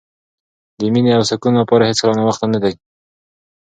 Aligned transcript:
د 0.77 0.79
مینې 0.93 1.11
او 1.17 1.23
سکون 1.29 1.53
لپاره 1.61 1.83
هېڅکله 1.89 2.13
ناوخته 2.17 2.45
نه 2.53 2.57
وي. 2.63 2.73